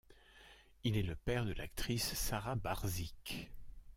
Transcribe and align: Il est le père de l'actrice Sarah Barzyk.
Il 0.83 0.97
est 0.97 1.03
le 1.03 1.15
père 1.15 1.45
de 1.45 1.53
l'actrice 1.53 2.15
Sarah 2.15 2.55
Barzyk. 2.55 3.51